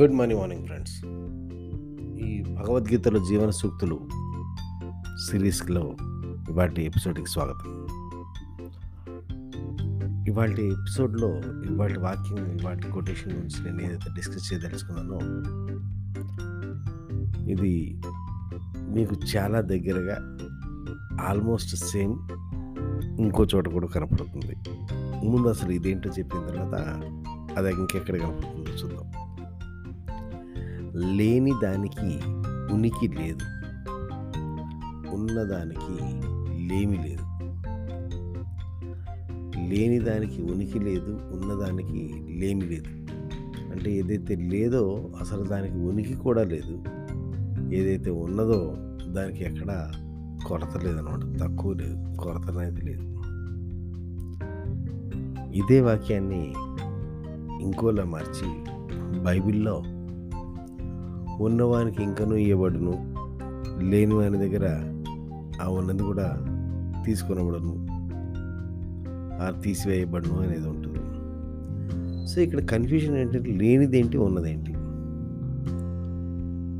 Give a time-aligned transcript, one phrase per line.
[0.00, 1.04] Good morning morning friends.
[2.24, 4.00] ఈ భగవద్గీతలో జీవన సూక్తులు
[5.30, 5.96] సిరీస్లో
[6.50, 7.86] ఇవాటి ఎపిసోడ్కి స్వాగతం.
[10.28, 11.28] ఇవాళ ఎపిసోడ్లో
[11.72, 15.18] ఇవాటి వాక్యం ఇవాటి కొటేషన్ గురించి నేను ఏదైతే డిస్కస్ చేయదలుచుకున్నానో
[17.50, 18.00] ఇది
[18.78, 20.38] మీకు చాలా దగ్గరగా
[21.26, 22.18] ఆల్మోస్ట్ సేమ్
[23.20, 24.56] ఇంకో చోట కూడా కనపడుతుంది.
[25.26, 26.74] ముందు అసలు ఇదేంటో చెప్పిన తర్వాత
[27.58, 29.25] అది ఇంకెక్కడ కనపడుతుందో చూద్దాం.
[30.96, 32.20] లేని దానికి
[32.72, 33.44] ఉనికి లేదు.
[35.14, 36.02] ఉన్నదానికి
[36.68, 37.22] లేమి లేదు.
[39.68, 42.88] లేని దానికి ఉనికి లేదు ఉన్నదానికి లేమి లేదు.
[43.72, 46.84] అంటే ఏదైతే లేదో అసలు దానికి ఉనికి కూడా లేదు.
[47.74, 48.74] ఏదైతే ఉన్నదో
[49.06, 49.90] దానికి ఎక్కడ
[50.46, 51.40] కొరత లేదనమాట.
[51.40, 53.16] తక్కువ లేదు కొరత అనేది లేదు.
[55.52, 56.54] ఇదే వాక్యాన్ని
[57.60, 58.76] ఇంకోలా మార్చి
[59.22, 59.82] బైబిల్లో
[61.40, 63.14] ఉన్నవానికి ఇంకనూ ఇవ్వబడును
[63.80, 64.64] లేని వాని దగ్గర
[65.62, 66.46] ఆ ఉన్నది కూడా
[67.06, 67.86] తీసుకొనబడను
[69.42, 70.98] ఆ తీసివేయబడను అనేది ఉంటుంది.
[72.26, 74.75] సో ఇక్కడ కన్ఫ్యూజన్ ఏంటంటే లేనిదేంటి ఉన్నదేంటి?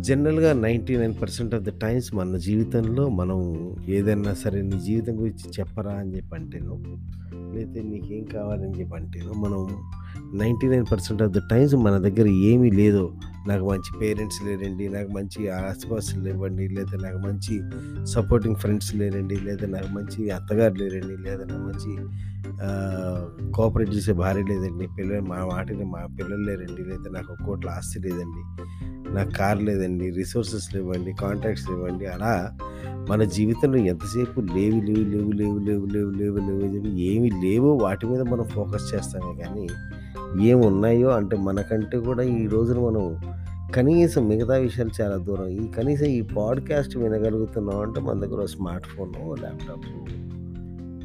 [0.00, 3.38] జనరల్గా ninety nine percent of the times మన జీవితంలో మనం
[3.88, 6.74] ఏదైనా సరే నీ జీవితం గురించి చెప్పరా అని చెప్పి అంటేనో
[7.54, 9.68] లేకపోతే నీకేం కావాలని చెప్పి అంటేనో మనం
[10.38, 13.12] ninety nine percent of the times మన దగ్గర ఏమీ లేదో
[13.48, 17.54] నాకు మంచి పేరెంట్స్ లేరండి నాకు మంచి ఆసుపాసులు లేవండి లేదా నాకు మంచి
[18.06, 21.92] సపోర్టింగ్ ఫ్రెండ్స్ లేరండి లేదా నాకు మంచి అత్తగారు లేరండి లేదా నాకు మంచి
[23.52, 28.42] కోఆపరేట్ చేసే భార్య లేదండి పిల్లలు మా వాటిని మా పిల్లలు లేరండి లేదా నాకు కోట్ల ఆస్తి లేదండి.
[29.14, 32.06] నాకు కార్ లేదండి రిసోర్సెస్ లేవండి కాంటాక్ట్స్ లేవండి.
[32.06, 32.52] అలా
[33.08, 37.74] మన జీవితంలో ఎంతసేపు లేవు లేవు లేవు లేవు లేవు లేవు లేవు లేవు అని చెప్పి ఏమి లేవో
[37.74, 39.66] వాటి మీద మనం ఫోకస్ చేస్తామే కానీ
[40.40, 43.16] ఏమి ఉన్నాయో అంటే మనకంటే కూడా ఈ రోజున మనం
[43.74, 45.48] కనీసం మిగతా విషయాలు చాలా దూరం.
[45.48, 50.10] ఈ కనీసం ఈ పాడ్కాస్ట్ వినగలుగుతున్నాం అంటే మన దగ్గర స్మార్ట్ ఫోన్ ల్యాప్టాప్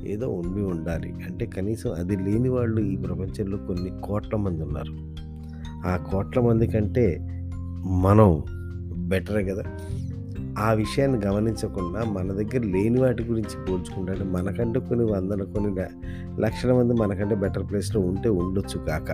[0.07, 1.11] ఏదో ఉండి ఉండాలి.
[1.11, 5.15] అంటే కనీసం అది లేని వాళ్ళు ఈ ప్రపంచంలో కొన్ని కోట్ల మంది ఉన్నారు.
[5.87, 7.27] ఆ కోట్ల మంది కంటే
[7.85, 8.43] మనం
[9.09, 9.63] బెటరే కదా.
[10.59, 15.75] ఆ విషయాన్ని గమనించకుండా మన దగ్గర లేని వాటి గురించి పోల్చుకుంటే మనకంటే కొన్ని వందల కొన్ని
[16.41, 19.11] లక్షల మంది మనకంటే బెటర్ ప్లేస్లో ఉంటే ఉండొచ్చు కాక.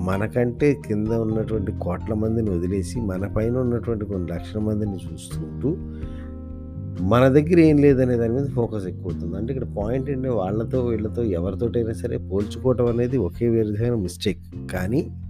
[0.00, 5.76] మనకంటే కింద ఉన్నటువంటి కోట్ల మందిని వదిలేసి మన పైన ఉన్నటువంటి కొన్ని లక్షల మందిని చూస్తుంటూ
[7.04, 11.22] మన దగ్గర ఏం లేదనే దాని మీద ఫోకస్ ఎక్కువ అవుతుంది అంటే ఇక్కడ పాయింట్ ఏంటంటే వాళ్ళతో వీళ్ళతో
[11.22, 14.72] ఎవరితోటైనా సరే పోల్చుకోవటం అనేది ఒకే విధమైన మిస్టేక్.
[14.72, 15.27] కానీ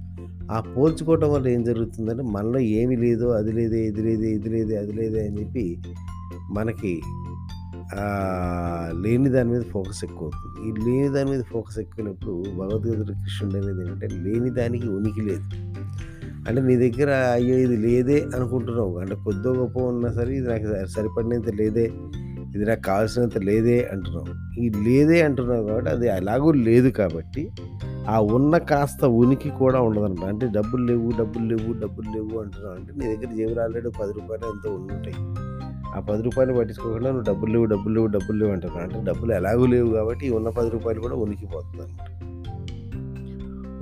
[0.53, 4.93] ఆ పోల్చుకోవటం వల్ల ఏం జరుగుతుందంటే మనలో ఏమి లేదో అది లేదే ఇది లేదే ఇది లేదే అది
[4.93, 5.65] లేదే అని చెప్పి
[6.57, 6.93] మనకి
[9.05, 13.83] లేని దాని మీద ఫోకస్ ఎక్కువ అవుతుంది ఈ లేని దాని మీద ఫోకస్ ఎక్కువైనప్పుడు భగవద్గీత కృష్ణుడు అనేది
[13.83, 15.47] ఏంటంటే లేని దానికి ఉనికి లేదు.
[16.49, 18.93] అంటే నీ దగ్గర అయ్యో ఇది లేదే అనుకుంటున్నావు.
[18.99, 20.67] అంటే కొద్దో గొప్ప ఉన్నా సరే ఇది నాకు
[20.97, 21.87] సరిపడినంత లేదే
[22.55, 24.31] ఇది నాకు కావాల్సినంత లేదే అంటున్నావు.
[24.63, 27.45] ఈ లేదే అంటున్నావు కాబట్టి అది అలాగూ లేదు కాబట్టి
[28.09, 30.29] ఆ ఉన్న కాస్త ఉనికి కూడా ఉండదన్నమాట.
[30.29, 34.45] అంటే డబ్బులు లేవు డబ్బులు లేవు డబ్బులు లేవు అంటున్నావు అంటే నీ దగ్గర జేబులు ఆల్రెడీ పది రూపాయలు
[34.47, 35.17] ఎంతో ఉంటాయి
[35.97, 38.83] ఆ పది రూపాయలు పట్టించుకోకుండా నువ్వు డబ్బులు లేవు డబ్బులు లేవు డబ్బులు లేవు అంటున్నావు.
[38.83, 42.09] అంటే డబ్బులు ఎలాగూ లేవు కాబట్టి ఉన్న పది రూపాయలు కూడా ఉనికిపోతుంది అనమాట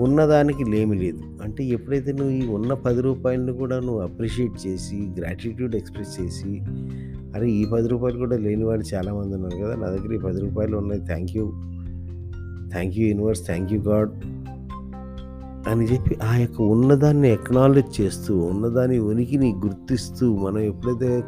[0.01, 1.43] ఉన్నదానికి లేమి లేదు.
[1.43, 6.53] అంటే ఎప్పుడైతే నువ్వు ఈ ఉన్న పది రూపాయలను కూడా నువ్వు అప్రిషియేట్ చేసి గ్రాటిట్యూడ్ ఎక్స్ప్రెస్ చేసి
[7.37, 10.77] అరే ఈ పది రూపాయలు కూడా లేని వాళ్ళు చాలామంది ఉన్నారు కదా నా దగ్గర ఈ పది రూపాయలు
[10.77, 11.47] ఉన్నాయి thank you.
[12.71, 14.10] Thank you universe thank you god
[15.69, 21.22] అని చెప్పి ఆ యొక్క ఉన్నదాన్ని ఎక్నాలెడ్జ్ చేస్తూ ఉన్నదాని ఉనికిని గుర్తిస్తూ మనం ఎప్పుడైతే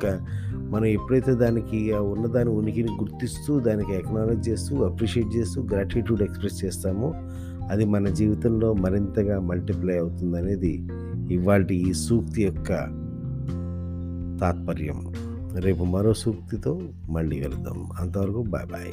[0.58, 7.14] మనం ఎప్పుడైతే దానికి ఆ ఉన్నదాని ఉనికిని గుర్తిస్తూ దానికి ఎక్నాలెడ్జ్ చేస్తూ అప్రిషియేట్ చేస్తూ గ్రాటిట్యూడ్ ఎక్స్ప్రెస్ చేస్తామో
[7.70, 10.88] అది మన జీవితంలో మరింతగా మల్టిప్లై అవుతుంది అనేది
[11.30, 12.68] ఇవాళ ఈ సూక్తి యొక్క
[14.40, 15.12] తాత్పర్యం.
[15.56, 18.92] రేపు మరో సూక్తితో మళ్ళీ వెళదాం అంతవరకు బాయ్ బాయ్